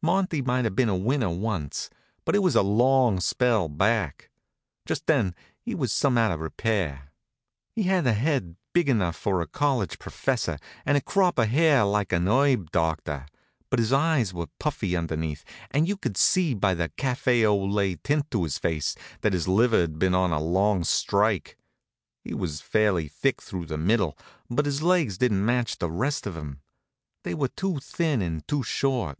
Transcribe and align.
Monty 0.00 0.42
might 0.42 0.64
have 0.64 0.76
been 0.76 0.88
a 0.88 0.96
winner 0.96 1.28
once, 1.28 1.90
but 2.24 2.36
it 2.36 2.38
was 2.38 2.54
a 2.54 2.62
long 2.62 3.18
spell 3.18 3.68
back. 3.68 4.30
Just 4.86 5.06
then 5.08 5.34
he 5.60 5.74
was 5.74 5.90
some 5.90 6.16
out 6.16 6.30
of 6.30 6.38
repair. 6.38 7.10
He 7.74 7.82
had 7.82 8.06
a 8.06 8.12
head 8.12 8.54
big 8.72 8.88
enough 8.88 9.16
for 9.16 9.40
a 9.40 9.46
college 9.48 9.98
professor, 9.98 10.56
and 10.86 10.96
a 10.96 11.00
crop 11.00 11.36
of 11.36 11.48
hair 11.48 11.84
like 11.84 12.12
an 12.12 12.28
herb 12.28 12.70
doctor, 12.70 13.26
but 13.70 13.80
his 13.80 13.92
eyes 13.92 14.32
were 14.32 14.46
puffy 14.60 14.94
underneath, 14.96 15.44
and 15.72 15.88
you 15.88 15.96
could 15.96 16.16
see 16.16 16.54
by 16.54 16.74
the 16.74 16.90
café 16.90 17.42
au 17.44 17.56
lait 17.58 18.04
tint 18.04 18.30
to 18.30 18.44
his 18.44 18.56
face 18.56 18.94
that 19.22 19.32
his 19.32 19.48
liver'd 19.48 19.98
been 19.98 20.14
on 20.14 20.30
a 20.30 20.40
long 20.40 20.84
strike. 20.84 21.58
He 22.22 22.34
was 22.34 22.60
fairly 22.60 23.08
thick 23.08 23.42
through 23.42 23.66
the 23.66 23.76
middle, 23.76 24.16
but 24.48 24.64
his 24.64 24.80
legs 24.80 25.18
didn't 25.18 25.44
match 25.44 25.76
the 25.78 25.90
rest 25.90 26.24
of 26.24 26.36
him. 26.36 26.60
They 27.24 27.34
were 27.34 27.48
too 27.48 27.80
thin 27.80 28.22
and 28.22 28.46
too 28.46 28.62
short. 28.62 29.18